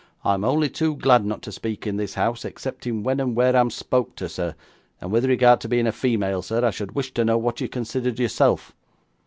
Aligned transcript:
'I'm 0.25 0.43
only 0.43 0.67
too 0.67 0.95
glad 0.95 1.25
not 1.27 1.43
to 1.43 1.51
speak 1.51 1.85
in 1.85 1.95
this 1.97 2.15
house, 2.15 2.43
excepting 2.43 3.03
when 3.03 3.19
and 3.19 3.35
where 3.35 3.55
I'm 3.55 3.69
spoke 3.69 4.15
to, 4.15 4.27
sir; 4.27 4.55
and 4.99 5.11
with 5.11 5.25
regard 5.25 5.61
to 5.61 5.69
being 5.69 5.85
a 5.85 5.91
female, 5.91 6.41
sir, 6.41 6.65
I 6.65 6.71
should 6.71 6.93
wish 6.93 7.13
to 7.13 7.23
know 7.23 7.37
what 7.37 7.61
you 7.61 7.69
considered 7.69 8.17
yourself? 8.17 8.73